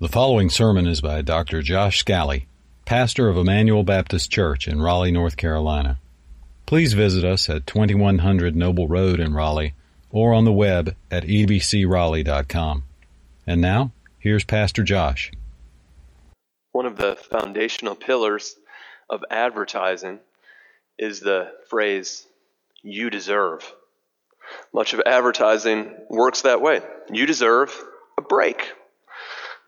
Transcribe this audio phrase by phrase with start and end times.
[0.00, 1.60] The following sermon is by Dr.
[1.60, 2.46] Josh Scally,
[2.84, 5.98] pastor of Emmanuel Baptist Church in Raleigh, North Carolina.
[6.66, 9.74] Please visit us at 2100 Noble Road in Raleigh
[10.12, 12.84] or on the web at ebcraleigh.com.
[13.44, 13.90] And now,
[14.20, 15.32] here's Pastor Josh.
[16.70, 18.54] One of the foundational pillars
[19.10, 20.20] of advertising
[20.96, 22.24] is the phrase,
[22.84, 23.68] you deserve.
[24.72, 26.82] Much of advertising works that way.
[27.10, 27.76] You deserve
[28.16, 28.74] a break.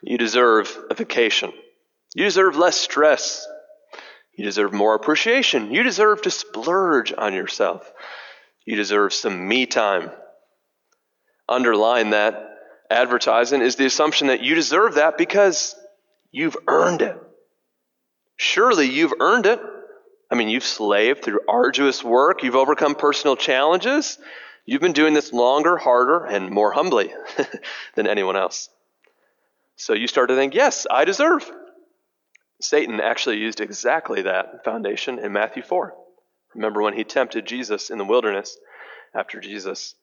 [0.03, 1.53] You deserve a vacation.
[2.15, 3.47] You deserve less stress.
[4.37, 5.71] You deserve more appreciation.
[5.73, 7.91] You deserve to splurge on yourself.
[8.65, 10.11] You deserve some me time.
[11.49, 12.51] Underline that
[12.91, 15.75] advertising is the assumption that you deserve that because
[16.33, 17.17] you've earned it.
[18.37, 19.61] Surely you've earned it.
[20.31, 24.19] I mean, you've slaved through arduous work, you've overcome personal challenges,
[24.65, 27.13] you've been doing this longer, harder, and more humbly
[27.97, 28.69] than anyone else.
[29.81, 31.51] So you start to think, yes, I deserve.
[32.61, 35.95] Satan actually used exactly that foundation in Matthew 4.
[36.55, 38.59] Remember when he tempted Jesus in the wilderness
[39.15, 39.95] after Jesus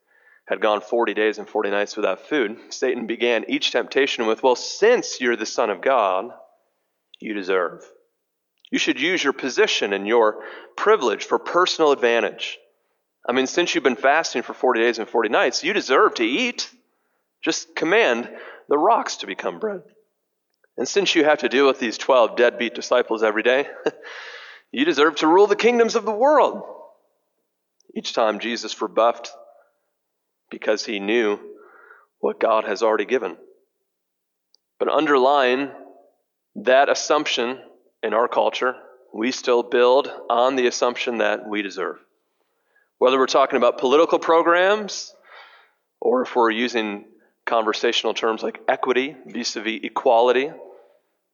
[0.48, 2.58] had gone 40 days and 40 nights without food?
[2.70, 6.32] Satan began each temptation with, Well, since you're the Son of God,
[7.20, 7.88] you deserve.
[8.72, 10.44] You should use your position and your
[10.76, 12.58] privilege for personal advantage.
[13.30, 16.26] I mean, since you've been fasting for 40 days and 40 nights, you deserve to
[16.26, 16.68] eat.
[17.44, 18.28] Just command
[18.70, 19.82] the rocks to become bread.
[20.78, 23.68] And since you have to deal with these 12 deadbeat disciples every day,
[24.72, 26.64] you deserve to rule the kingdoms of the world.
[27.96, 29.32] Each time Jesus rebuffed
[30.52, 31.40] because he knew
[32.20, 33.38] what God has already given.
[34.80, 35.72] But underlying
[36.56, 37.60] that assumption
[38.04, 38.76] in our culture,
[39.14, 41.98] we still build on the assumption that we deserve.
[43.00, 45.14] Whether we're talking about political programs
[46.00, 47.06] or if we're using
[47.48, 50.52] conversational terms like equity vis a vis equality,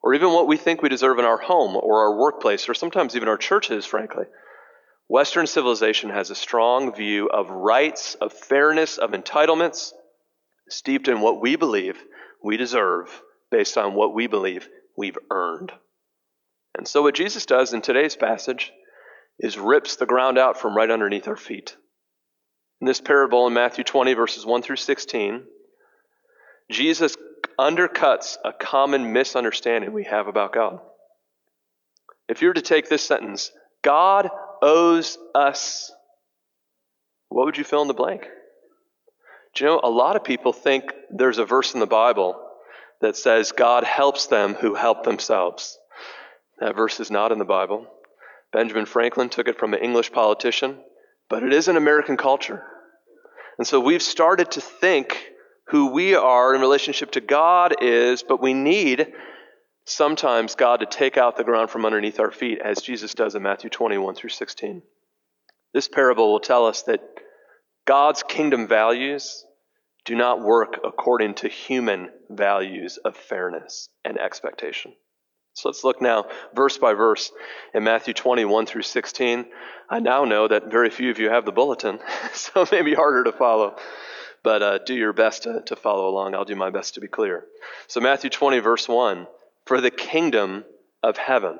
[0.01, 3.15] or even what we think we deserve in our home or our workplace, or sometimes
[3.15, 4.25] even our churches, frankly.
[5.09, 9.91] Western civilization has a strong view of rights, of fairness, of entitlements,
[10.69, 12.01] steeped in what we believe
[12.43, 13.21] we deserve
[13.51, 14.67] based on what we believe
[14.97, 15.71] we've earned.
[16.77, 18.71] And so, what Jesus does in today's passage
[19.39, 21.75] is rips the ground out from right underneath our feet.
[22.81, 25.43] In this parable in Matthew 20, verses 1 through 16,
[26.73, 27.15] Jesus
[27.59, 30.79] undercuts a common misunderstanding we have about God.
[32.27, 33.51] If you were to take this sentence,
[33.83, 34.29] God
[34.61, 35.91] owes us,
[37.29, 38.27] what would you fill in the blank?
[39.55, 42.39] Do you know, a lot of people think there's a verse in the Bible
[43.01, 45.77] that says God helps them who help themselves.
[46.59, 47.85] That verse is not in the Bible.
[48.51, 50.79] Benjamin Franklin took it from an English politician,
[51.29, 52.63] but it is in American culture.
[53.57, 55.32] And so we've started to think
[55.67, 59.13] who we are in relationship to God is, but we need
[59.85, 63.43] sometimes God to take out the ground from underneath our feet, as Jesus does in
[63.43, 64.81] Matthew 21 through 16.
[65.73, 67.01] This parable will tell us that
[67.85, 69.45] God's kingdom values
[70.05, 74.93] do not work according to human values of fairness and expectation.
[75.53, 76.25] So let's look now,
[76.55, 77.31] verse by verse,
[77.73, 79.45] in Matthew 21 through 16.
[79.89, 81.99] I now know that very few of you have the bulletin,
[82.33, 83.75] so it may be harder to follow
[84.43, 86.35] but uh, do your best to, to follow along.
[86.35, 87.45] I'll do my best to be clear.
[87.87, 89.27] So, Matthew 20, verse 1
[89.65, 90.65] For the kingdom
[91.01, 91.59] of heaven.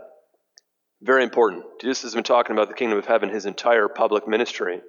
[1.02, 1.66] Very important.
[1.82, 4.82] Jesus has been talking about the kingdom of heaven his entire public ministry.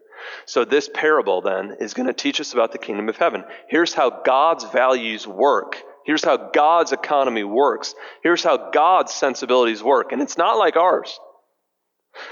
[0.47, 3.44] So, this parable then is going to teach us about the kingdom of heaven.
[3.69, 5.81] Here's how God's values work.
[6.05, 7.94] Here's how God's economy works.
[8.22, 10.12] Here's how God's sensibilities work.
[10.12, 11.19] And it's not like ours.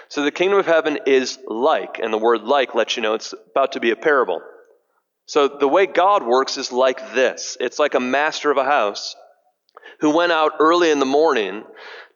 [0.09, 3.35] So, the kingdom of heaven is like, and the word like lets you know it's
[3.51, 4.41] about to be a parable.
[5.33, 9.17] So the way God works is like this it's like a master of a house
[10.01, 11.65] who went out early in the morning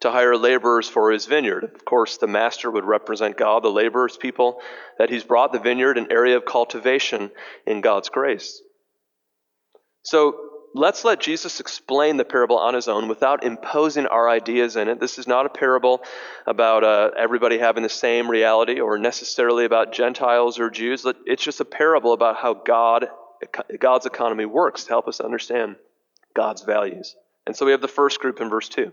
[0.01, 1.63] to hire laborers for his vineyard.
[1.63, 4.61] Of course, the master would represent God, the laborers, people
[4.99, 7.31] that he's brought the vineyard, an area of cultivation
[7.65, 8.61] in God's grace.
[10.03, 14.87] So let's let Jesus explain the parable on his own without imposing our ideas in
[14.87, 14.99] it.
[14.99, 16.03] This is not a parable
[16.45, 21.05] about uh, everybody having the same reality or necessarily about Gentiles or Jews.
[21.25, 23.07] It's just a parable about how God,
[23.79, 25.75] God's economy works to help us understand
[26.33, 27.15] God's values.
[27.45, 28.91] And so we have the first group in verse 2.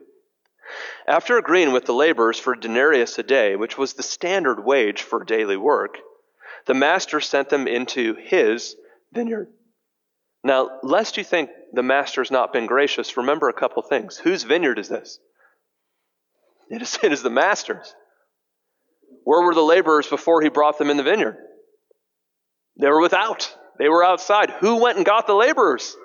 [1.06, 5.22] After agreeing with the laborers for denarius a day, which was the standard wage for
[5.22, 5.98] daily work,
[6.66, 8.76] the master sent them into his
[9.12, 9.48] vineyard.
[10.42, 14.16] Now, lest you think the master's not been gracious, remember a couple things.
[14.16, 15.18] Whose vineyard is this?
[16.70, 17.94] It is, it is the master's.
[19.24, 21.36] Where were the laborers before he brought them in the vineyard?
[22.80, 23.54] They were without.
[23.78, 24.50] They were outside.
[24.60, 25.96] Who went and got the laborers?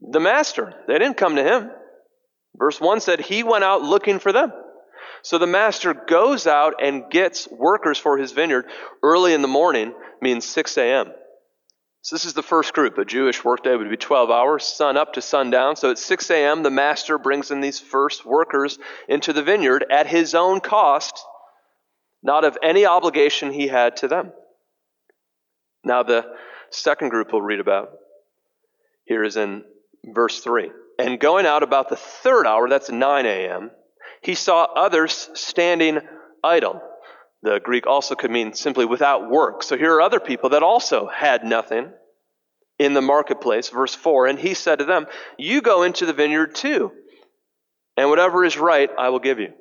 [0.00, 0.74] The master.
[0.88, 1.70] They didn't come to him.
[2.56, 4.52] Verse 1 said, He went out looking for them.
[5.22, 8.66] So the master goes out and gets workers for his vineyard
[9.02, 11.12] early in the morning, means 6 a.m.
[12.06, 12.98] So this is the first group.
[12.98, 15.74] A Jewish workday would be 12 hours, sun up to sundown.
[15.74, 20.06] So at 6 a.m., the master brings in these first workers into the vineyard at
[20.06, 21.20] his own cost,
[22.22, 24.30] not of any obligation he had to them.
[25.82, 26.26] Now, the
[26.70, 27.88] second group we'll read about
[29.04, 29.64] here is in
[30.04, 30.70] verse 3.
[31.00, 33.72] And going out about the third hour, that's 9 a.m.,
[34.22, 35.98] he saw others standing
[36.44, 36.80] idle.
[37.42, 39.62] The Greek also could mean simply without work.
[39.62, 41.92] So here are other people that also had nothing
[42.78, 43.68] in the marketplace.
[43.68, 45.06] Verse 4 And he said to them,
[45.38, 46.92] You go into the vineyard too,
[47.96, 49.52] and whatever is right, I will give you.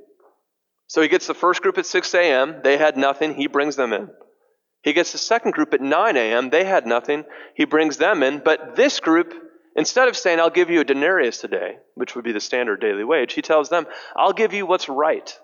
[0.87, 2.61] So he gets the first group at 6 a.m.
[2.63, 3.35] They had nothing.
[3.35, 4.09] He brings them in.
[4.83, 6.51] He gets the second group at 9 a.m.
[6.51, 7.23] They had nothing.
[7.55, 8.39] He brings them in.
[8.39, 9.33] But this group,
[9.75, 13.03] instead of saying, I'll give you a denarius today, which would be the standard daily
[13.03, 15.35] wage, he tells them, I'll give you what's right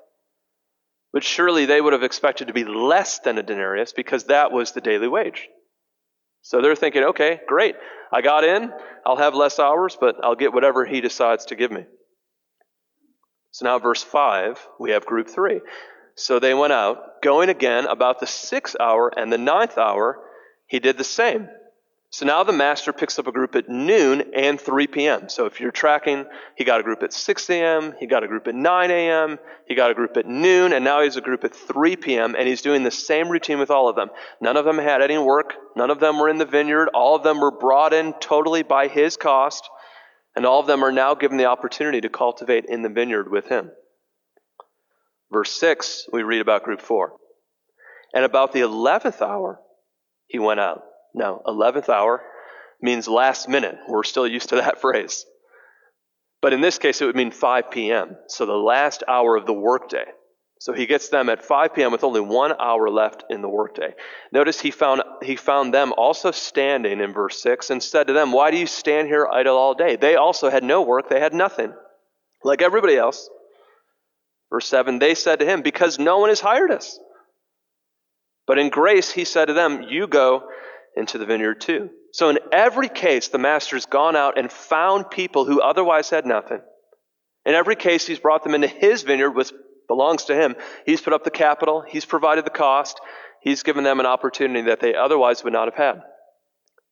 [1.11, 4.71] which surely they would have expected to be less than a denarius because that was
[4.71, 5.47] the daily wage.
[6.41, 7.75] So they're thinking, okay, great.
[8.11, 8.71] I got in.
[9.05, 11.85] I'll have less hours, but I'll get whatever he decides to give me.
[13.51, 15.59] So now, verse 5, we have group 3.
[16.15, 20.19] So they went out, going again about the sixth hour and the ninth hour,
[20.67, 21.49] he did the same.
[22.13, 25.29] So now the master picks up a group at noon and 3 p.m.
[25.29, 26.25] So if you're tracking,
[26.57, 29.75] he got a group at 6 a.m., he got a group at 9 a.m., he
[29.75, 32.49] got a group at noon, and now he has a group at 3 p.m., and
[32.49, 34.09] he's doing the same routine with all of them.
[34.41, 37.23] None of them had any work, none of them were in the vineyard, all of
[37.23, 39.69] them were brought in totally by his cost,
[40.35, 43.47] and all of them are now given the opportunity to cultivate in the vineyard with
[43.47, 43.71] him.
[45.31, 47.13] Verse 6, we read about group 4.
[48.13, 49.61] And about the 11th hour,
[50.27, 50.83] he went out.
[51.13, 52.21] No, 11th hour
[52.81, 53.77] means last minute.
[53.87, 55.25] We're still used to that phrase.
[56.41, 59.53] But in this case, it would mean 5 p.m., so the last hour of the
[59.53, 60.05] workday.
[60.59, 61.91] So he gets them at 5 p.m.
[61.91, 63.95] with only one hour left in the workday.
[64.31, 68.31] Notice he found, he found them also standing in verse 6 and said to them,
[68.31, 69.95] Why do you stand here idle all day?
[69.95, 71.73] They also had no work, they had nothing,
[72.43, 73.27] like everybody else.
[74.51, 76.99] Verse 7 They said to him, Because no one has hired us.
[78.45, 80.43] But in grace he said to them, You go
[80.95, 81.89] into the vineyard too.
[82.13, 86.61] So in every case, the master's gone out and found people who otherwise had nothing.
[87.45, 89.51] In every case, he's brought them into his vineyard, which
[89.88, 90.55] belongs to him.
[90.85, 92.99] He's put up the capital, he's provided the cost,
[93.41, 96.03] he's given them an opportunity that they otherwise would not have had.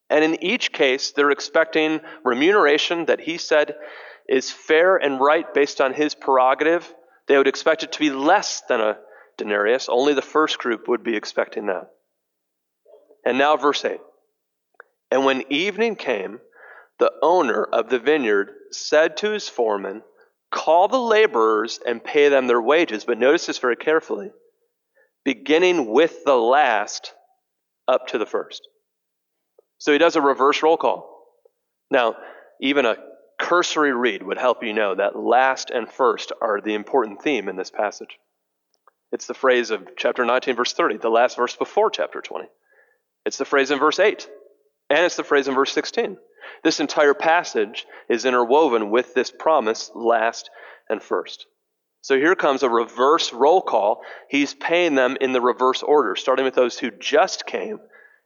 [0.10, 3.76] And in each case, they're expecting remuneration that he said
[4.28, 6.92] is fair and right based on his prerogative.
[7.28, 8.98] They would expect it to be less than a
[9.38, 9.88] denarius.
[9.88, 11.90] Only the first group would be expecting that.
[13.26, 14.00] And now, verse 8.
[15.12, 16.40] And when evening came,
[17.00, 20.04] the owner of the vineyard said to his foreman,
[20.52, 23.06] Call the laborers and pay them their wages.
[23.06, 24.32] But notice this very carefully
[25.24, 27.14] beginning with the last
[27.88, 28.68] up to the first.
[29.78, 31.24] So he does a reverse roll call.
[31.92, 32.16] Now,
[32.62, 32.98] even a
[33.40, 37.56] cursory read would help you know that last and first are the important theme in
[37.56, 38.18] this passage.
[39.12, 42.48] It's the phrase of chapter 19, verse 30, the last verse before chapter 20.
[43.26, 44.28] It's the phrase in verse 8,
[44.90, 46.18] and it's the phrase in verse 16.
[46.64, 50.50] This entire passage is interwoven with this promise, last
[50.90, 51.46] and first.
[52.02, 54.02] So here comes a reverse roll call.
[54.30, 57.80] He's paying them in the reverse order, starting with those who just came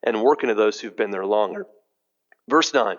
[0.04, 1.66] and working to those who've been there longer.
[2.48, 2.98] Verse 9.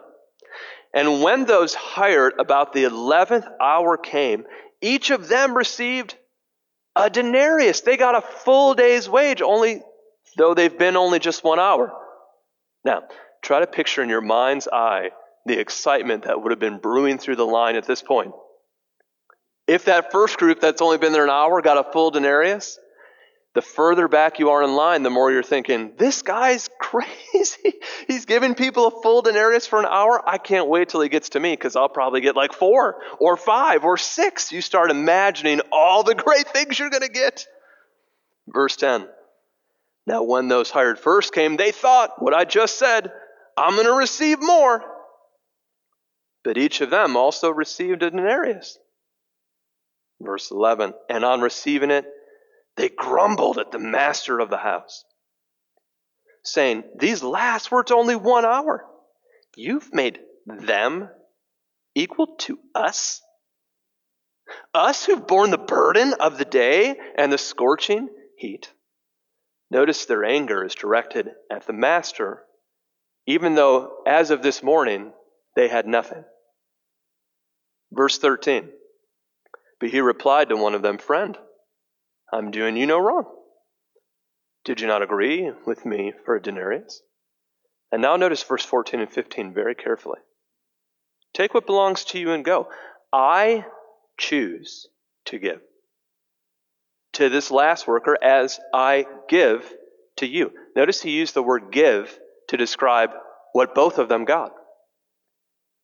[0.92, 4.45] And when those hired about the 11th hour came,
[4.80, 6.16] each of them received
[6.97, 7.80] a denarius.
[7.80, 9.83] They got a full day's wage, only
[10.37, 11.93] though they've been only just one hour.
[12.85, 13.05] Now,
[13.43, 15.11] try to picture in your mind's eye
[15.47, 18.33] the excitement that would have been brewing through the line at this point.
[19.67, 22.79] If that first group that's only been there an hour got a full denarius,
[23.55, 27.75] the further back you are in line, the more you're thinking, this guy's crazy.
[28.07, 30.21] He's giving people a full denarius for an hour.
[30.29, 33.37] I can't wait till he gets to me because I'll probably get like four or
[33.37, 34.50] five or six.
[34.50, 37.47] You start imagining all the great things you're going to get.
[38.49, 39.09] Verse 10
[40.06, 43.11] now, when those hired first came, they thought what I just said
[43.56, 44.82] I'm going to receive more.
[46.42, 48.78] But each of them also received a denarius.
[50.20, 52.04] Verse 11 And on receiving it,
[52.76, 55.04] they grumbled at the master of the house,
[56.42, 58.84] saying, These last to only one hour.
[59.56, 61.08] You've made them
[61.94, 63.23] equal to us?
[64.75, 68.70] Us who've borne the burden of the day and the scorching heat.
[69.75, 72.45] Notice their anger is directed at the master,
[73.26, 75.12] even though as of this morning
[75.57, 76.23] they had nothing.
[77.90, 78.71] Verse 13
[79.81, 81.37] But he replied to one of them, Friend,
[82.33, 83.25] I'm doing you no wrong.
[84.64, 87.02] Did you not agree with me for a denarius?
[87.90, 90.21] And now notice verse 14 and 15 very carefully.
[91.33, 92.69] Take what belongs to you and go.
[93.12, 93.66] I
[94.19, 94.87] choose
[95.25, 95.62] to give
[97.14, 99.71] to this last worker as I give
[100.16, 100.52] to you.
[100.76, 102.18] Notice he used the word give
[102.49, 103.11] to describe
[103.52, 104.52] what both of them got.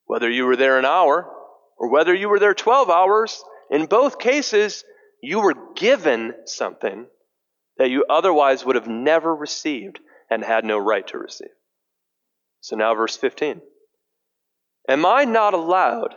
[0.05, 1.29] Whether you were there an hour
[1.77, 4.83] or whether you were there 12 hours, in both cases,
[5.21, 7.07] you were given something
[7.77, 11.49] that you otherwise would have never received and had no right to receive.
[12.59, 13.61] So now, verse 15.
[14.87, 16.15] Am I not allowed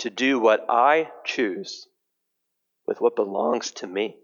[0.00, 1.86] to do what I choose
[2.86, 4.16] with what belongs to me?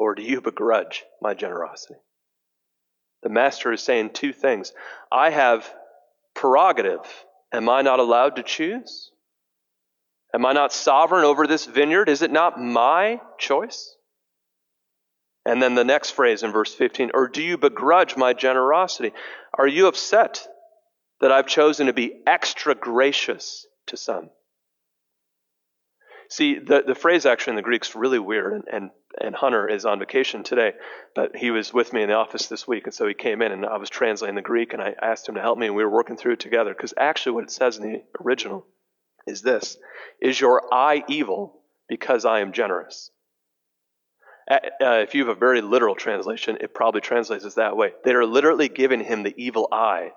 [0.00, 2.00] Or do you begrudge my generosity?
[3.22, 4.72] The master is saying two things.
[5.12, 5.70] I have
[6.34, 7.04] prerogative.
[7.52, 9.10] Am I not allowed to choose?
[10.32, 12.08] Am I not sovereign over this vineyard?
[12.08, 13.94] Is it not my choice?
[15.44, 19.12] And then the next phrase in verse 15, or do you begrudge my generosity?
[19.52, 20.48] Are you upset
[21.20, 24.30] that I've chosen to be extra gracious to some?
[26.30, 29.84] See, the, the phrase actually in the Greek's really weird, and, and, and Hunter is
[29.84, 30.74] on vacation today,
[31.12, 33.50] but he was with me in the office this week, and so he came in,
[33.50, 35.82] and I was translating the Greek, and I asked him to help me, and we
[35.82, 38.64] were working through it together, because actually what it says in the original
[39.26, 39.76] is this
[40.22, 43.10] Is your eye evil because I am generous?
[44.48, 47.92] Uh, if you have a very literal translation, it probably translates as that way.
[48.04, 50.12] They are literally giving him the evil eye.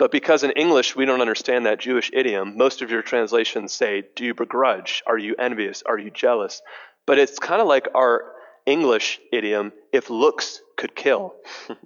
[0.00, 4.02] But because in English we don't understand that Jewish idiom, most of your translations say,
[4.16, 5.02] Do you begrudge?
[5.06, 5.82] Are you envious?
[5.84, 6.62] Are you jealous?
[7.06, 8.32] But it's kind of like our
[8.64, 11.34] English idiom, if looks could kill.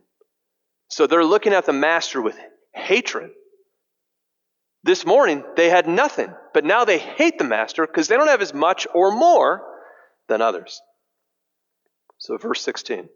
[0.89, 2.39] so they're looking at the master with
[2.73, 3.33] hatred.
[4.85, 8.43] This morning, they had nothing, but now they hate the master because they don't have
[8.43, 9.67] as much or more
[10.29, 10.81] than others.
[12.19, 13.09] So, verse 16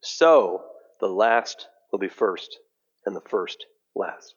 [0.00, 0.62] So
[1.00, 2.56] the last will be first,
[3.04, 4.34] and the first last.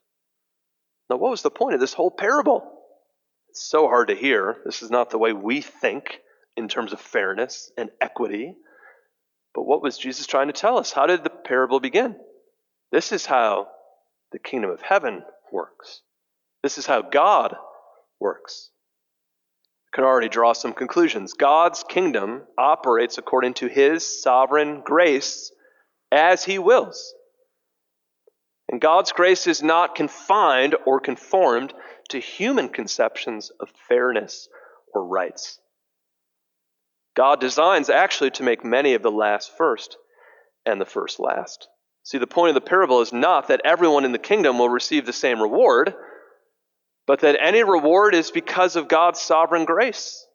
[1.08, 2.70] Now, what was the point of this whole parable?
[3.50, 4.58] It's so hard to hear.
[4.64, 6.20] This is not the way we think
[6.56, 8.54] in terms of fairness and equity.
[9.54, 10.92] But what was Jesus trying to tell us?
[10.92, 12.16] How did the parable begin?
[12.92, 13.68] This is how
[14.32, 15.22] the kingdom of heaven
[15.52, 16.02] works.
[16.62, 17.56] This is how God
[18.20, 18.70] works.
[19.94, 21.32] Can already draw some conclusions.
[21.32, 25.52] God's kingdom operates according to his sovereign grace
[26.12, 27.14] as he wills.
[28.68, 31.72] And God's grace is not confined or conformed
[32.08, 34.48] to human conceptions of fairness
[34.92, 35.60] or rights.
[37.14, 39.96] God designs actually to make many of the last first
[40.64, 41.68] and the first last.
[42.02, 45.06] See, the point of the parable is not that everyone in the kingdom will receive
[45.06, 45.94] the same reward
[47.06, 50.26] but that any reward is because of God's sovereign grace,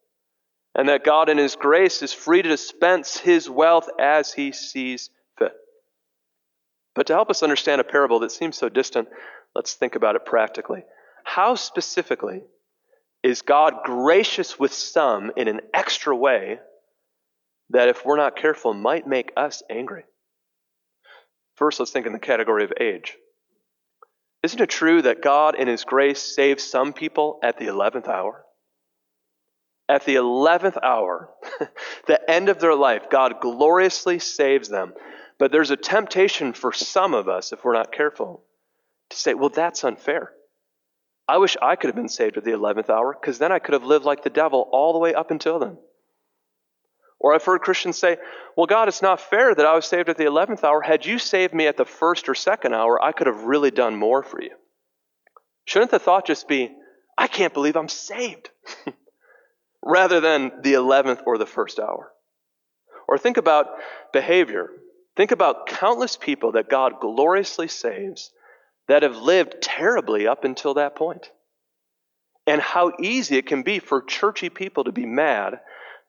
[0.73, 5.09] and that God in His grace is free to dispense His wealth as He sees.
[6.95, 9.07] But to help us understand a parable that seems so distant,
[9.55, 10.83] let's think about it practically.
[11.23, 12.43] How specifically
[13.23, 16.59] is God gracious with some in an extra way
[17.69, 20.03] that, if we're not careful, might make us angry?
[21.55, 23.15] First, let's think in the category of age.
[24.43, 28.43] Isn't it true that God, in His grace, saves some people at the 11th hour?
[29.87, 31.29] At the 11th hour,
[32.07, 34.93] the end of their life, God gloriously saves them.
[35.41, 38.43] But there's a temptation for some of us, if we're not careful,
[39.09, 40.33] to say, well, that's unfair.
[41.27, 43.73] I wish I could have been saved at the 11th hour because then I could
[43.73, 45.79] have lived like the devil all the way up until then.
[47.19, 48.17] Or I've heard Christians say,
[48.55, 50.79] well, God, it's not fair that I was saved at the 11th hour.
[50.79, 53.95] Had you saved me at the first or second hour, I could have really done
[53.95, 54.53] more for you.
[55.65, 56.69] Shouldn't the thought just be,
[57.17, 58.51] I can't believe I'm saved,
[59.83, 62.11] rather than the 11th or the first hour?
[63.07, 63.65] Or think about
[64.13, 64.69] behavior.
[65.21, 68.31] Think about countless people that God gloriously saves
[68.87, 71.29] that have lived terribly up until that point.
[72.47, 75.59] And how easy it can be for churchy people to be mad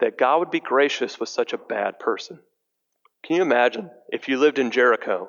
[0.00, 2.40] that God would be gracious with such a bad person.
[3.22, 5.28] Can you imagine if you lived in Jericho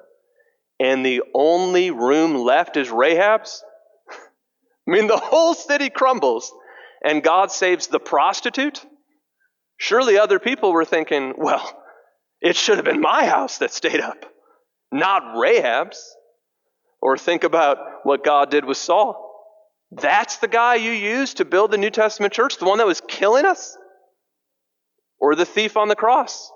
[0.79, 3.65] and the only room left is Rahab's?
[4.87, 6.53] I mean, the whole city crumbles
[7.03, 8.81] and God saves the prostitute?
[9.75, 11.82] Surely other people were thinking, well,
[12.43, 14.25] it should have been my house that stayed up,
[14.91, 16.15] not Rahab's.
[17.01, 19.29] Or think about what God did with Saul.
[19.91, 23.01] That's the guy you used to build the New Testament church, the one that was
[23.01, 23.77] killing us?
[25.23, 26.51] or the thief on the cross,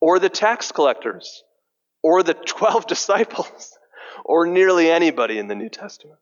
[0.00, 1.42] or the tax collectors,
[2.02, 3.76] or the 12 disciples,
[4.24, 6.18] or nearly anybody in the New Testament.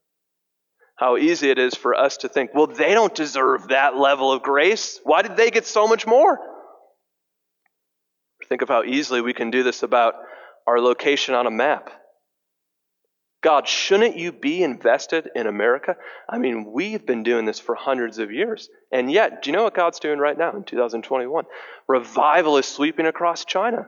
[0.96, 4.42] How easy it is for us to think, well, they don't deserve that level of
[4.42, 4.98] grace.
[5.04, 6.40] Why did they get so much more?
[8.48, 10.14] Think of how easily we can do this about
[10.66, 11.90] our location on a map.
[13.42, 15.96] God, shouldn't you be invested in America?
[16.26, 18.70] I mean, we've been doing this for hundreds of years.
[18.90, 21.44] And yet, do you know what God's doing right now in 2021?
[21.86, 23.86] Revival is sweeping across China.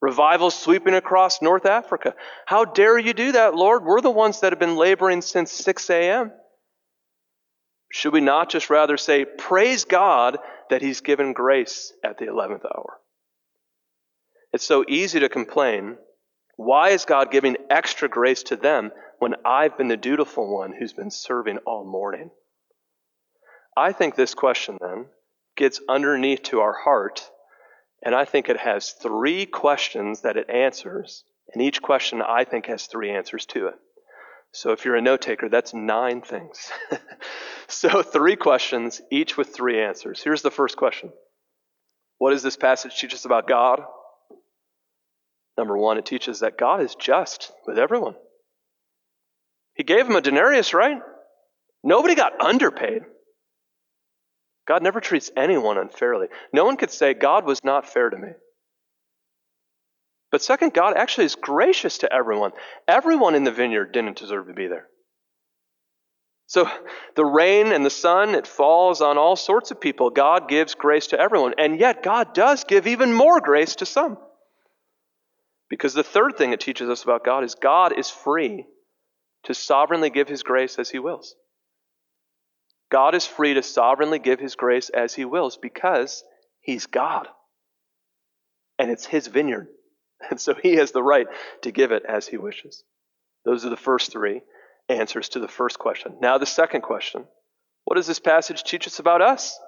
[0.00, 2.14] Revival sweeping across North Africa.
[2.46, 3.84] How dare you do that, Lord?
[3.84, 6.32] We're the ones that have been laboring since 6 a.m.
[7.92, 10.38] Should we not just rather say, Praise God
[10.70, 12.98] that He's given grace at the 11th hour?
[14.52, 15.98] It's so easy to complain
[16.56, 20.94] why is God giving extra grace to them when I've been the dutiful one who's
[20.94, 22.30] been serving all morning?
[23.76, 25.06] I think this question then
[25.56, 27.30] gets underneath to our heart,
[28.02, 32.66] and I think it has three questions that it answers, and each question I think
[32.66, 33.74] has three answers to it.
[34.52, 36.70] So if you're a note taker, that's nine things.
[37.68, 40.22] so three questions, each with three answers.
[40.22, 41.12] Here's the first question
[42.16, 43.82] What does this passage teach us about God?
[45.56, 48.14] Number one, it teaches that God is just with everyone.
[49.74, 51.00] He gave him a denarius, right?
[51.82, 53.02] Nobody got underpaid.
[54.66, 56.26] God never treats anyone unfairly.
[56.52, 58.30] No one could say, God was not fair to me.
[60.32, 62.50] But second, God actually is gracious to everyone.
[62.88, 64.88] Everyone in the vineyard didn't deserve to be there.
[66.48, 66.68] So
[67.14, 70.10] the rain and the sun, it falls on all sorts of people.
[70.10, 71.54] God gives grace to everyone.
[71.58, 74.18] And yet, God does give even more grace to some.
[75.68, 78.66] Because the third thing it teaches us about God is God is free
[79.44, 81.34] to sovereignly give his grace as he wills.
[82.90, 86.22] God is free to sovereignly give his grace as he wills because
[86.60, 87.26] he's God.
[88.78, 89.68] And it's his vineyard.
[90.30, 91.26] And so he has the right
[91.60, 92.82] to give it as he wishes.
[93.44, 94.40] Those are the first three
[94.88, 96.16] answers to the first question.
[96.22, 97.26] Now, the second question
[97.84, 99.58] What does this passage teach us about us?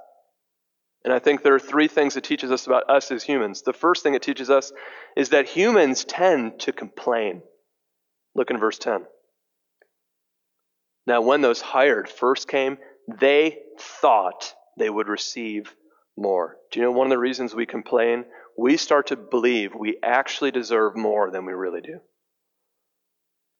[1.08, 3.62] And I think there are three things it teaches us about us as humans.
[3.62, 4.72] The first thing it teaches us
[5.16, 7.40] is that humans tend to complain.
[8.34, 9.06] Look in verse 10.
[11.06, 12.76] Now, when those hired first came,
[13.08, 15.74] they thought they would receive
[16.14, 16.58] more.
[16.70, 18.26] Do you know one of the reasons we complain?
[18.58, 22.00] We start to believe we actually deserve more than we really do.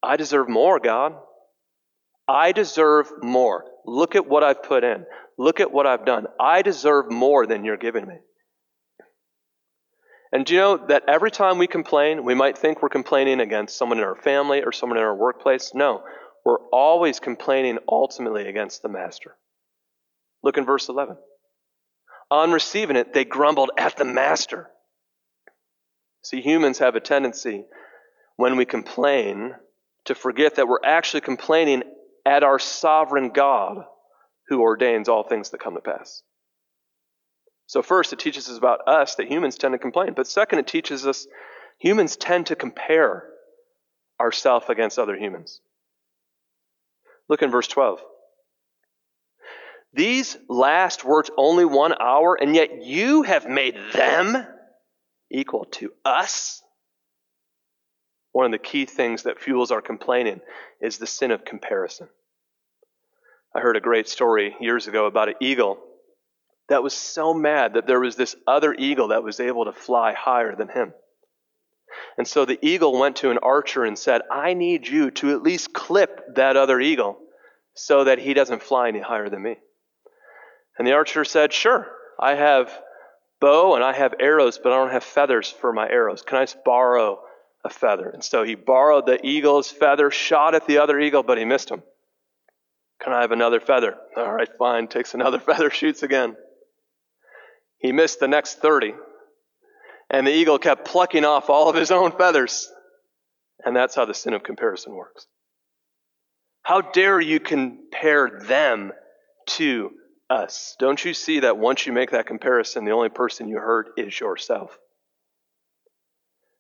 [0.02, 1.14] I deserve more, God.
[2.28, 3.64] I deserve more.
[3.86, 5.06] Look at what I've put in.
[5.38, 6.26] Look at what I've done.
[6.40, 8.16] I deserve more than you're giving me.
[10.32, 13.78] And do you know that every time we complain, we might think we're complaining against
[13.78, 15.72] someone in our family or someone in our workplace?
[15.74, 16.02] No,
[16.44, 19.36] we're always complaining ultimately against the master.
[20.42, 21.16] Look in verse 11.
[22.30, 24.68] On receiving it, they grumbled at the master.
[26.22, 27.64] See, humans have a tendency
[28.36, 29.54] when we complain
[30.04, 31.84] to forget that we're actually complaining
[32.26, 33.84] at our sovereign God
[34.48, 36.22] who ordains all things that come to pass.
[37.66, 40.14] So, first, it teaches us about us that humans tend to complain.
[40.14, 41.26] But second, it teaches us
[41.78, 43.24] humans tend to compare
[44.18, 45.60] ourselves against other humans.
[47.28, 48.00] Look in verse 12.
[49.92, 54.46] These last worked only one hour, and yet you have made them
[55.30, 56.62] equal to us.
[58.32, 60.40] One of the key things that fuels our complaining
[60.80, 62.08] is the sin of comparison.
[63.54, 65.78] I heard a great story years ago about an eagle
[66.68, 70.12] that was so mad that there was this other eagle that was able to fly
[70.12, 70.92] higher than him.
[72.18, 75.42] And so the eagle went to an archer and said, I need you to at
[75.42, 77.18] least clip that other eagle
[77.74, 79.56] so that he doesn't fly any higher than me.
[80.78, 81.86] And the archer said, Sure,
[82.18, 82.70] I have
[83.40, 86.22] bow and I have arrows, but I don't have feathers for my arrows.
[86.22, 87.20] Can I just borrow
[87.64, 88.10] a feather?
[88.10, 91.70] And so he borrowed the eagle's feather, shot at the other eagle, but he missed
[91.70, 91.82] him.
[93.02, 93.96] Can I have another feather?
[94.16, 94.88] All right, fine.
[94.88, 96.36] Takes another feather, shoots again.
[97.78, 98.94] He missed the next 30.
[100.10, 102.70] And the eagle kept plucking off all of his own feathers.
[103.64, 105.26] And that's how the sin of comparison works.
[106.62, 108.92] How dare you compare them
[109.48, 109.90] to
[110.28, 110.76] us?
[110.78, 114.18] Don't you see that once you make that comparison, the only person you hurt is
[114.18, 114.76] yourself?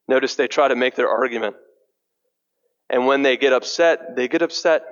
[0.06, 1.56] Notice they try to make their argument.
[2.88, 4.82] And when they get upset, they get upset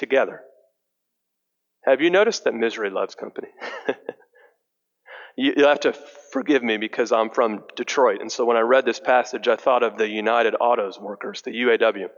[0.00, 0.40] together.
[1.84, 3.48] Have you noticed that misery loves company?
[5.36, 5.92] you, will have to
[6.32, 8.20] forgive me because I'm from Detroit.
[8.20, 11.52] And so when I read this passage, I thought of the United Autos workers, the
[11.52, 12.08] UAW.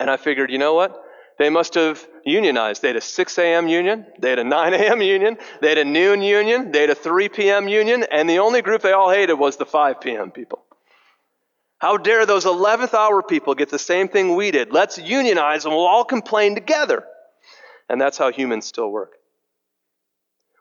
[0.00, 0.98] And I figured, you know what?
[1.38, 2.82] They must have unionized.
[2.82, 3.68] They had a 6 a.m.
[3.68, 5.02] union, they had a 9 a.m.
[5.02, 7.68] union, they had a noon union, they had a 3 p.m.
[7.68, 10.30] union, and the only group they all hated was the 5 p.m.
[10.30, 10.64] people.
[11.82, 14.72] How dare those 11th hour people get the same thing we did?
[14.72, 17.02] Let's unionize and we'll all complain together.
[17.88, 19.14] And that's how humans still work.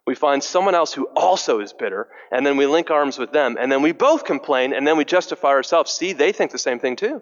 [0.08, 3.56] We find someone else who also is bitter, and then we link arms with them,
[3.60, 5.92] and then we both complain, and then we justify ourselves.
[5.92, 7.22] See, they think the same thing too.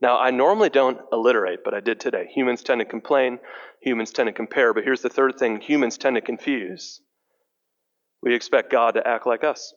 [0.00, 2.30] Now, I normally don't alliterate, but I did today.
[2.32, 3.40] Humans tend to complain,
[3.82, 7.00] humans tend to compare, but here's the third thing humans tend to confuse.
[8.22, 9.74] We expect God to act like us.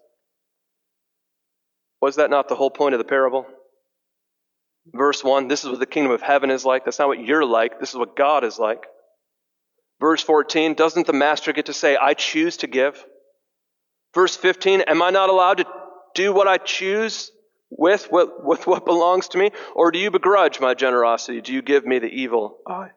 [2.03, 3.45] Was that not the whole point of the parable?
[4.93, 6.83] Verse 1 this is what the kingdom of heaven is like.
[6.83, 7.79] That's not what you're like.
[7.79, 8.83] This is what God is like.
[10.01, 13.01] Verse 14 doesn't the master get to say, I choose to give?
[14.13, 15.65] Verse 15 am I not allowed to
[16.13, 17.31] do what I choose
[17.69, 19.51] with what, with what belongs to me?
[19.73, 21.39] Or do you begrudge my generosity?
[21.39, 22.89] Do you give me the evil eye?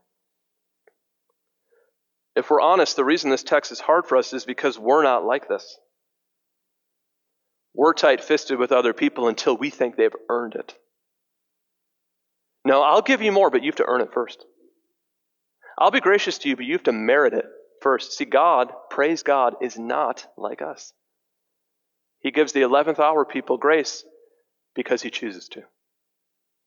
[2.34, 5.24] If we're honest, the reason this text is hard for us is because we're not
[5.24, 5.78] like this.
[7.76, 10.74] We're tight fisted with other people until we think they've earned it.
[12.64, 14.44] No, I'll give you more, but you have to earn it first.
[15.78, 17.44] I'll be gracious to you, but you have to merit it
[17.82, 18.16] first.
[18.16, 20.94] See, God, praise God, is not like us.
[22.20, 24.04] He gives the 11th hour people grace
[24.74, 25.62] because He chooses to.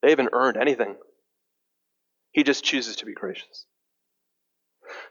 [0.03, 0.95] They haven't earned anything.
[2.31, 3.65] He just chooses to be gracious.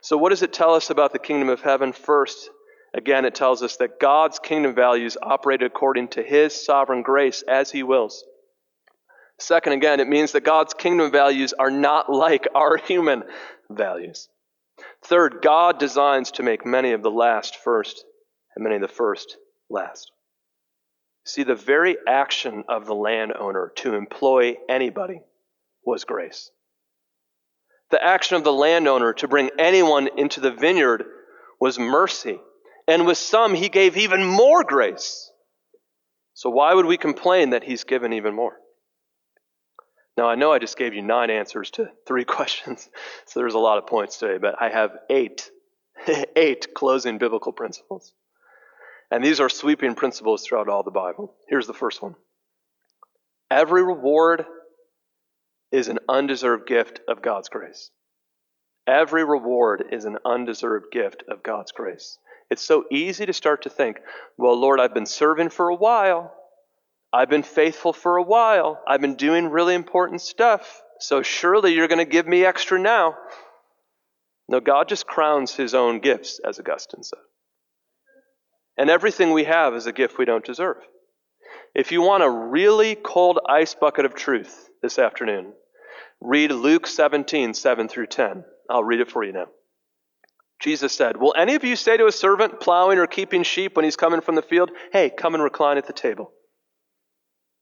[0.00, 1.92] So, what does it tell us about the kingdom of heaven?
[1.92, 2.50] First,
[2.94, 7.70] again, it tells us that God's kingdom values operate according to His sovereign grace as
[7.70, 8.24] He wills.
[9.38, 13.22] Second, again, it means that God's kingdom values are not like our human
[13.70, 14.28] values.
[15.02, 18.04] Third, God designs to make many of the last first
[18.54, 19.36] and many of the first
[19.70, 20.10] last.
[21.24, 25.20] See, the very action of the landowner to employ anybody
[25.84, 26.50] was grace.
[27.90, 31.04] The action of the landowner to bring anyone into the vineyard
[31.60, 32.40] was mercy.
[32.88, 35.30] And with some, he gave even more grace.
[36.32, 38.56] So why would we complain that he's given even more?
[40.16, 42.88] Now, I know I just gave you nine answers to three questions,
[43.26, 45.50] so there's a lot of points today, but I have eight,
[46.36, 48.14] eight closing biblical principles.
[49.10, 51.34] And these are sweeping principles throughout all the Bible.
[51.48, 52.16] Here's the first one
[53.50, 54.44] Every reward
[55.70, 57.90] is an undeserved gift of God's grace.
[58.86, 62.18] Every reward is an undeserved gift of God's grace.
[62.50, 63.98] It's so easy to start to think,
[64.36, 66.32] well, Lord, I've been serving for a while.
[67.12, 68.80] I've been faithful for a while.
[68.86, 70.82] I've been doing really important stuff.
[71.00, 73.16] So surely you're going to give me extra now.
[74.48, 77.18] No, God just crowns his own gifts, as Augustine said.
[78.78, 80.78] And everything we have is a gift we don't deserve.
[81.74, 85.52] If you want a really cold ice bucket of truth this afternoon,
[86.20, 88.44] read Luke 17, 7 through 10.
[88.70, 89.46] I'll read it for you now.
[90.60, 93.84] Jesus said, Will any of you say to a servant plowing or keeping sheep when
[93.84, 96.32] he's coming from the field, Hey, come and recline at the table?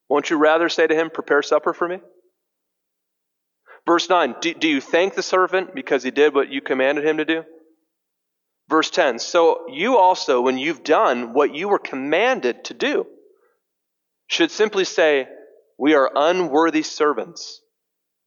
[0.09, 1.99] Won't you rather say to him, Prepare supper for me?
[3.87, 7.19] Verse 9, do, do, you thank the servant because he did what you commanded him
[7.19, 7.45] to do?
[8.69, 13.07] Verse 10, so you also, when you've done what you were commanded to do,
[14.27, 15.29] should simply say,
[15.79, 17.61] We are unworthy servants.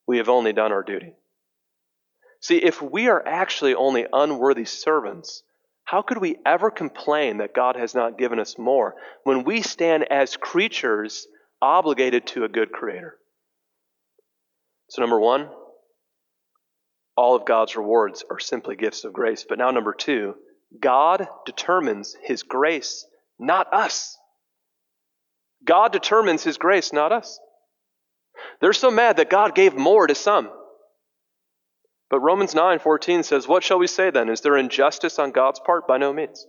[0.08, 1.14] We have only done our duty.
[2.42, 5.44] See, if we are actually only unworthy servants,
[5.84, 10.06] how could we ever complain that God has not given us more when we stand
[10.12, 11.28] as creatures
[11.62, 13.18] obligated to a good creator?
[14.90, 15.50] So, number one,
[17.18, 19.46] all of God's rewards are simply gifts of grace.
[19.48, 20.36] But now, number two,
[20.80, 23.06] God determines his grace,
[23.38, 24.18] not us.
[25.66, 27.40] God determines his grace, not us.
[28.62, 30.50] They're so mad that God gave more to some.
[32.10, 34.30] But Romans 9:14 says, "What shall we say then?
[34.30, 35.88] Is there injustice on God's part?
[35.88, 36.48] By no means.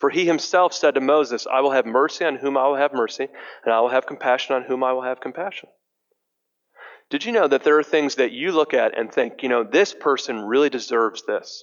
[0.00, 2.92] For he himself said to Moses, I will have mercy on whom I will have
[2.92, 3.28] mercy,
[3.64, 5.68] and I will have compassion on whom I will have compassion."
[7.10, 9.64] Did you know that there are things that you look at and think, you know,
[9.64, 11.62] this person really deserves this?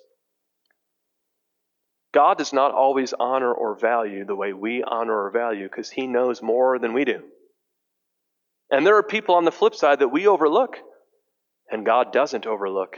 [2.12, 6.06] God does not always honor or value the way we honor or value because he
[6.06, 7.24] knows more than we do.
[8.70, 10.78] And there are people on the flip side that we overlook
[11.72, 12.98] and God doesn't overlook.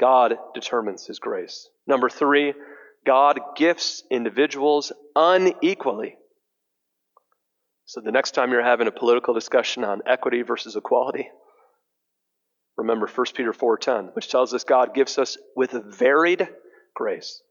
[0.00, 1.68] God determines his grace.
[1.86, 2.54] Number three,
[3.06, 6.16] God gifts individuals unequally.
[7.84, 11.28] So the next time you're having a political discussion on equity versus equality,
[12.76, 16.48] remember 1 Peter 4:10, which tells us God gives us with varied
[16.94, 17.42] grace.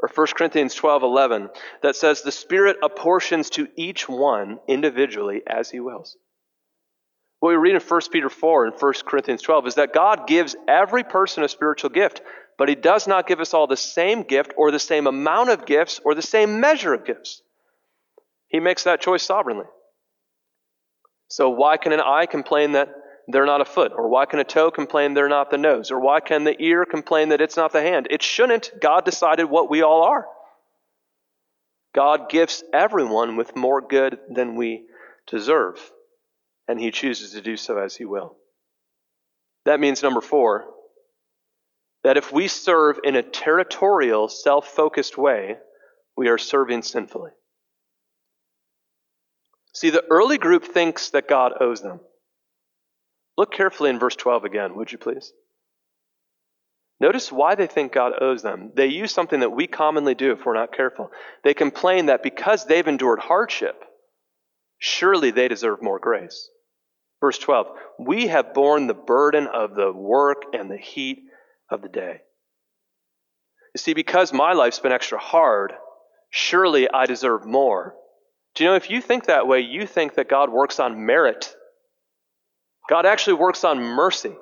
[0.00, 1.50] Or 1 Corinthians 12:11
[1.82, 6.16] that says the Spirit apportions to each one individually as he wills.
[7.42, 10.54] What we read in 1 Peter 4 and 1 Corinthians 12 is that God gives
[10.68, 12.22] every person a spiritual gift,
[12.56, 15.66] but He does not give us all the same gift or the same amount of
[15.66, 17.42] gifts or the same measure of gifts.
[18.46, 19.64] He makes that choice sovereignly.
[21.26, 22.94] So why can an eye complain that
[23.26, 23.90] they're not a foot?
[23.92, 25.90] Or why can a toe complain they're not the nose?
[25.90, 28.06] Or why can the ear complain that it's not the hand?
[28.08, 28.70] It shouldn't.
[28.80, 30.28] God decided what we all are.
[31.92, 34.84] God gifts everyone with more good than we
[35.26, 35.80] deserve,
[36.68, 38.36] and He chooses to do so as He will.
[39.64, 40.66] That means, number four,
[42.04, 45.56] that if we serve in a territorial, self focused way,
[46.16, 47.30] we are serving sinfully.
[49.74, 52.00] See, the early group thinks that God owes them.
[53.38, 55.32] Look carefully in verse 12 again, would you please?
[57.00, 58.70] Notice why they think God owes them.
[58.74, 61.10] They use something that we commonly do if we're not careful.
[61.42, 63.84] They complain that because they've endured hardship,
[64.82, 66.50] surely they deserve more grace.
[67.20, 67.68] Verse 12,
[68.00, 71.22] we have borne the burden of the work and the heat
[71.70, 72.20] of the day.
[73.76, 75.72] You see, because my life's been extra hard,
[76.30, 77.94] surely I deserve more.
[78.56, 81.54] Do you know, if you think that way, you think that God works on merit.
[82.88, 84.34] God actually works on mercy.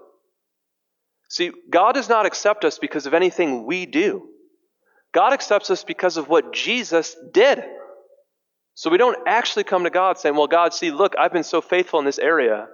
[1.29, 4.27] See, God does not accept us because of anything we do.
[5.13, 7.63] God accepts us because of what Jesus did.
[8.81, 11.61] So we don't actually come to God saying, Well, God, see, look, I've been so
[11.61, 12.67] faithful in this area,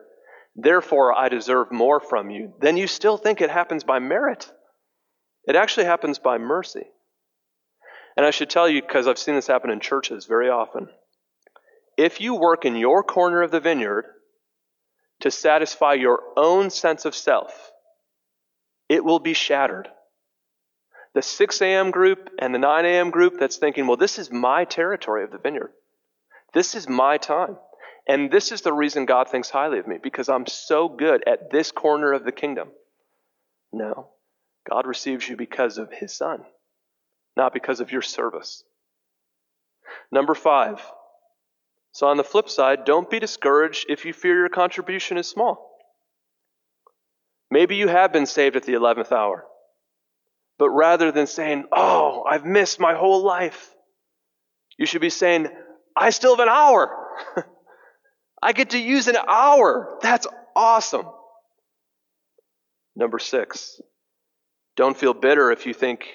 [0.54, 2.52] therefore I deserve more from you.
[2.60, 4.48] Then you still think it happens by merit.
[5.48, 6.84] It actually happens by mercy.
[8.16, 10.90] And I should tell you, because I've seen this happen in churches very often,
[11.98, 14.04] if you work in your corner of the vineyard
[15.22, 17.72] to satisfy your own sense of self,
[18.88, 19.88] it will be shattered.
[21.14, 21.90] The 6 a.m.
[21.90, 23.10] group and the 9 a.m.
[23.10, 25.72] group that's thinking, well, this is my territory of the vineyard.
[26.56, 27.58] This is my time.
[28.08, 31.50] And this is the reason God thinks highly of me, because I'm so good at
[31.50, 32.68] this corner of the kingdom.
[33.74, 34.08] No.
[34.66, 36.38] God receives you because of his son,
[37.36, 38.64] not because of your service.
[40.10, 40.80] Number five,
[41.92, 45.78] so, on the flip side, don't be discouraged if you fear your contribution is small.
[47.50, 49.44] Maybe you have been saved at the 11th hour.
[50.58, 53.74] But rather than saying, Oh, I've missed my whole life,
[54.78, 55.48] you should be saying,
[55.96, 56.94] I still have an hour.
[58.42, 59.98] I get to use an hour.
[60.02, 61.06] That's awesome.
[62.94, 63.80] Number six,
[64.76, 66.06] don't feel bitter if you think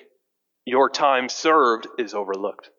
[0.66, 2.70] your time served is overlooked.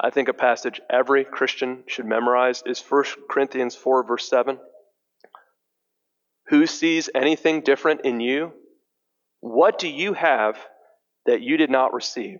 [0.00, 4.58] I think a passage every Christian should memorize is 1 Corinthians 4, verse 7.
[6.48, 8.52] Who sees anything different in you?
[9.40, 10.58] What do you have
[11.24, 12.38] that you did not receive?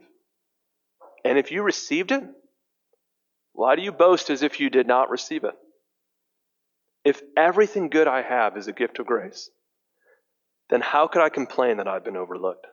[1.25, 2.23] And if you received it,
[3.57, 5.55] why do you boast as if you did not receive it?
[7.05, 9.49] If everything good I have is a gift of grace,
[10.69, 12.67] then how could I complain that I've been overlooked?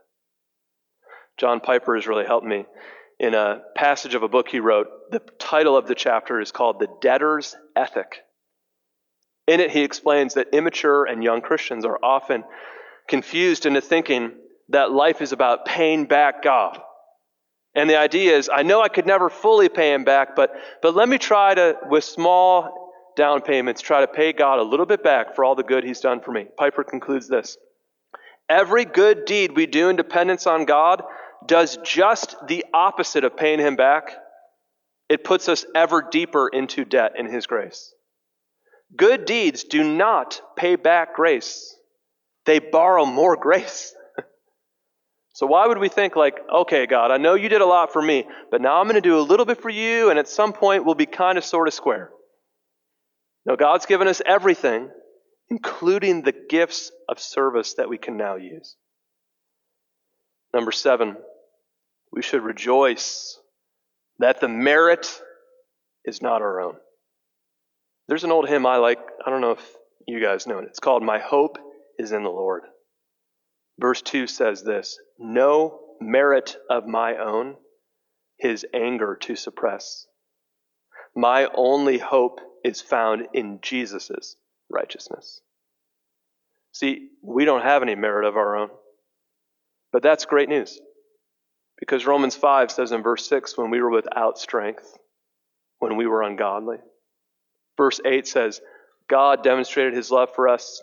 [1.38, 2.66] John Piper has really helped me
[3.18, 4.88] in a passage of a book he wrote.
[5.10, 8.24] The title of the chapter is called The Debtor's Ethic.
[9.48, 12.44] In it, he explains that immature and young Christians are often
[13.08, 14.34] confused into thinking
[14.70, 16.82] that life is about paying back God.
[17.76, 20.96] And the idea is, I know I could never fully pay him back, but, but
[20.96, 22.84] let me try to, with small
[23.16, 26.00] down payments, try to pay God a little bit back for all the good he's
[26.00, 26.48] done for me.
[26.58, 27.58] Piper concludes this
[28.50, 31.04] Every good deed we do in dependence on God
[31.46, 34.16] does just the opposite of paying him back.
[35.10, 37.94] It puts us ever deeper into debt in his grace.
[38.96, 41.76] Good deeds do not pay back grace,
[42.46, 43.96] they borrow more grace.
[45.36, 48.02] So, why would we think, like, okay, God, I know you did a lot for
[48.02, 50.54] me, but now I'm going to do a little bit for you, and at some
[50.54, 52.12] point we'll be kind of sort of square?
[53.44, 54.90] No, God's given us everything,
[55.50, 58.76] including the gifts of service that we can now use.
[60.54, 61.18] Number seven,
[62.12, 63.40] we should rejoice
[64.20, 65.20] that the merit
[66.06, 66.76] is not our own.
[68.08, 69.00] There's an old hymn I like.
[69.26, 69.76] I don't know if
[70.08, 70.66] you guys know it.
[70.70, 71.58] It's called My Hope
[71.98, 72.62] is in the Lord.
[73.80, 77.56] Verse 2 says this No merit of my own,
[78.38, 80.06] his anger to suppress.
[81.16, 84.36] My only hope is found in Jesus'
[84.70, 85.40] righteousness.
[86.74, 88.70] See, we don't have any merit of our own.
[89.94, 90.78] But that's great news.
[91.80, 94.98] Because Romans 5 says in verse 6 when we were without strength,
[95.80, 96.78] when we were ungodly.
[97.78, 98.60] Verse 8 says,
[99.08, 100.82] God demonstrated his love for us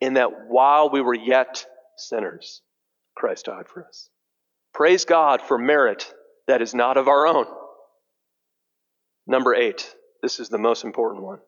[0.00, 2.62] in that while we were yet sinners,
[3.18, 4.08] Christ died for us.
[4.72, 6.12] Praise God for merit
[6.46, 7.46] that is not of our own.
[9.26, 9.94] Number 8.
[10.22, 11.40] This is the most important one.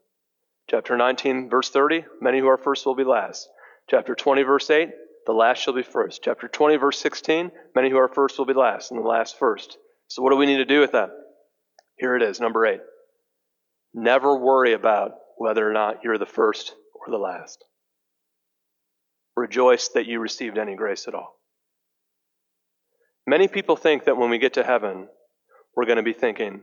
[0.68, 3.48] Chapter 19, verse 30 Many who are first will be last.
[3.88, 4.90] Chapter 20, verse 8
[5.26, 6.22] the last shall be first.
[6.24, 9.78] Chapter 20, verse 16 Many who are first will be last, and the last first.
[10.08, 11.10] So, what do we need to do with that?
[11.98, 12.80] Here it is, number eight.
[13.92, 17.64] Never worry about whether or not you're the first or the last.
[19.36, 21.39] Rejoice that you received any grace at all.
[23.26, 25.08] Many people think that when we get to heaven,
[25.76, 26.62] we're going to be thinking,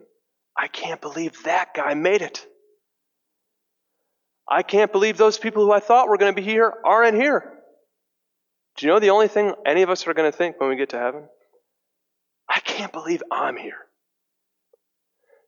[0.57, 2.45] I can't believe that guy made it.
[4.49, 7.53] I can't believe those people who I thought were going to be here aren't here.
[8.77, 10.75] Do you know the only thing any of us are going to think when we
[10.75, 11.27] get to heaven?
[12.49, 13.79] I can't believe I'm here.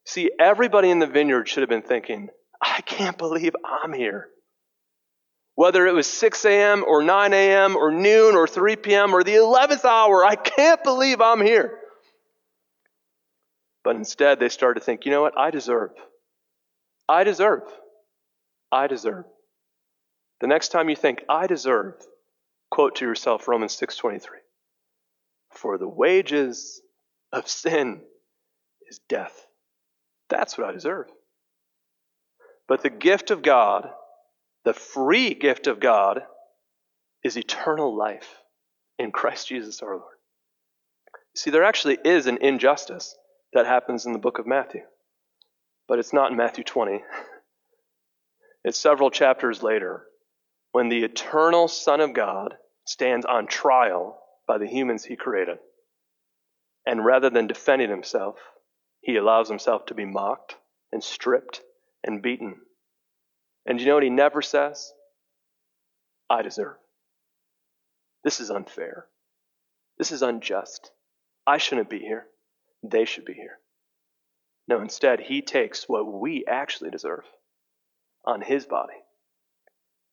[0.05, 2.29] See, everybody in the vineyard should have been thinking,
[2.61, 4.27] I can't believe I'm here.
[5.59, 6.85] Whether it was 6 a.m.
[6.87, 7.75] or 9 a.m.
[7.75, 9.13] or noon or 3 p.m.
[9.13, 11.77] or the 11th hour, I can't believe I'm here.
[13.83, 15.37] But instead, they started to think, you know what?
[15.37, 15.89] I deserve.
[17.09, 17.63] I deserve.
[18.71, 19.25] I deserve.
[20.39, 21.95] The next time you think, I deserve,
[22.71, 24.21] quote to yourself Romans 6:23.
[25.51, 26.81] For the wages
[27.33, 27.99] of sin
[28.89, 29.45] is death.
[30.29, 31.07] That's what I deserve.
[32.69, 33.89] But the gift of God,
[34.65, 36.21] the free gift of God,
[37.23, 38.41] is eternal life
[38.97, 40.15] in Christ Jesus our Lord.
[41.35, 43.15] See, there actually is an injustice
[43.53, 44.81] that happens in the book of Matthew,
[45.87, 47.03] but it's not in Matthew 20.
[48.65, 50.03] It's several chapters later
[50.73, 55.59] when the eternal Son of God stands on trial by the humans he created.
[56.85, 58.35] And rather than defending himself,
[59.01, 60.57] he allows himself to be mocked
[60.91, 61.61] and stripped
[62.03, 62.59] and beaten.
[63.65, 64.93] And you know what he never says?
[66.29, 66.77] I deserve.
[68.23, 69.05] This is unfair.
[69.97, 70.91] This is unjust.
[71.45, 72.25] I shouldn't be here.
[72.83, 73.59] They should be here.
[74.67, 77.23] No, instead, he takes what we actually deserve
[78.25, 78.93] on his body.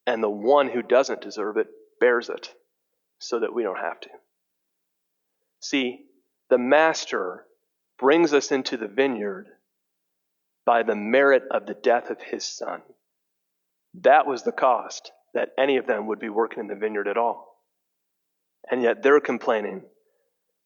[0.06, 1.68] And the one who doesn't deserve it
[2.00, 2.54] bears it
[3.18, 4.10] so that we don't have to.
[5.60, 6.06] See,
[6.48, 7.44] the master
[7.98, 9.48] brings us into the vineyard
[10.64, 12.82] by the merit of the death of his son.
[14.02, 17.16] That was the cost that any of them would be working in the vineyard at
[17.16, 17.56] all.
[18.70, 19.82] And yet they're complaining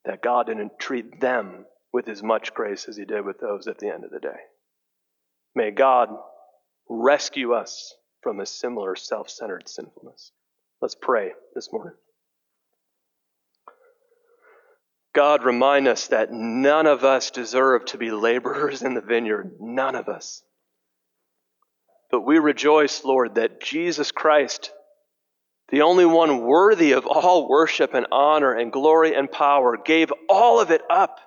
[0.04, 3.78] that God didn't treat them with as much grace as he did with those at
[3.78, 4.28] the end of the day.
[5.54, 6.08] May God
[6.88, 10.32] rescue us from a similar self centered sinfulness.
[10.80, 11.94] Let's pray this morning.
[15.12, 19.56] God, remind us that none of us deserve to be laborers in the vineyard.
[19.60, 20.42] None of us.
[22.10, 24.72] But we rejoice, Lord, that Jesus Christ,
[25.68, 30.60] the only one worthy of all worship and honor and glory and power, gave all
[30.60, 31.20] of it up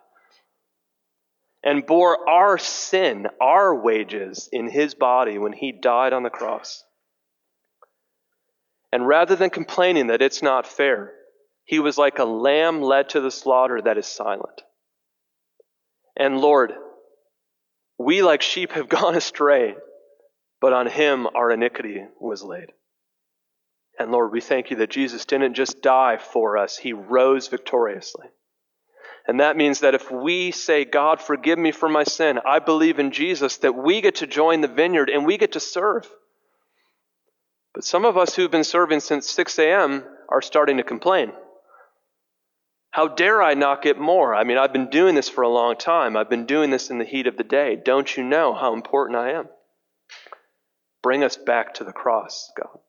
[1.63, 6.83] and bore our sin, our wages, in his body when he died on the cross.
[8.91, 11.13] And rather than complaining that it's not fair,
[11.63, 14.61] he was like a lamb led to the slaughter that is silent.
[16.17, 16.73] And Lord,
[17.97, 19.75] we like sheep have gone astray,
[20.63, 22.71] but on him our iniquity was laid.
[23.99, 28.27] And Lord, we thank you that Jesus didn't just die for us, he rose victoriously.
[29.27, 32.97] And that means that if we say, God, forgive me for my sin, I believe
[32.97, 36.09] in Jesus, that we get to join the vineyard and we get to serve.
[37.73, 40.05] But some of us who've been serving since 6 a.m.
[40.29, 41.33] are starting to complain.
[42.91, 44.33] How dare I not get more?
[44.33, 46.15] I mean, I've been doing this for a long time.
[46.15, 47.75] I've been doing this in the heat of the day.
[47.75, 49.49] Don't you know how important I am?
[51.03, 52.79] Bring us back to the cross, God.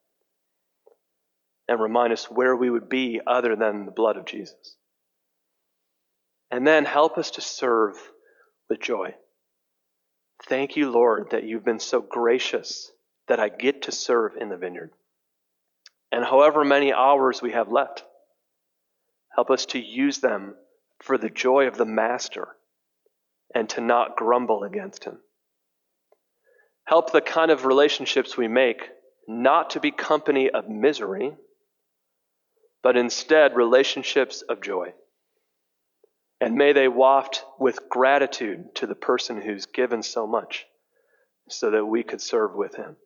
[1.68, 4.76] And remind us where we would be other than the blood of Jesus.
[6.50, 7.96] And then help us to serve
[8.70, 9.14] with joy.
[10.46, 12.92] Thank you, Lord, that you've been so gracious
[13.28, 14.92] that I get to serve in the vineyard.
[16.12, 18.04] And however many hours we have left,
[19.34, 20.54] help us to use them
[21.02, 22.48] for the joy of the Master
[23.54, 25.18] and to not grumble against him.
[26.84, 28.82] Help the kind of relationships we make
[29.26, 31.32] not to be company of misery,
[32.82, 34.92] but instead relationships of joy.
[36.40, 40.66] And may they waft with gratitude to the person who's given so much
[41.48, 42.96] so that we could serve with him.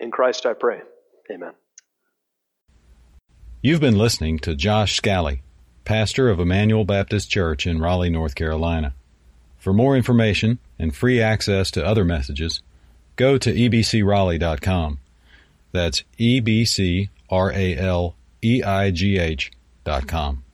[0.00, 0.80] In Christ I pray.
[1.30, 1.52] Amen.
[3.62, 5.42] You've been listening to Josh Scally,
[5.84, 8.94] pastor of Emmanuel Baptist Church in Raleigh, North Carolina.
[9.58, 12.62] For more information and free access to other messages,
[13.18, 15.00] go to ebcraleigh.com.
[15.72, 19.50] That's E B C R A L E I G H
[19.84, 20.44] dot com.